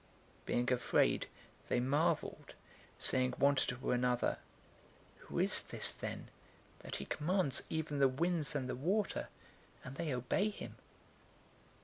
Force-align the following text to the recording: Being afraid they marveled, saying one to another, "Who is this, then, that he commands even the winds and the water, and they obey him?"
Being 0.47 0.73
afraid 0.73 1.27
they 1.69 1.79
marveled, 1.79 2.55
saying 2.97 3.33
one 3.37 3.53
to 3.57 3.91
another, 3.91 4.39
"Who 5.17 5.37
is 5.37 5.61
this, 5.61 5.91
then, 5.91 6.29
that 6.79 6.95
he 6.95 7.05
commands 7.05 7.61
even 7.69 7.99
the 7.99 8.07
winds 8.07 8.55
and 8.55 8.67
the 8.67 8.73
water, 8.75 9.29
and 9.83 9.97
they 9.97 10.11
obey 10.11 10.49
him?" 10.49 10.77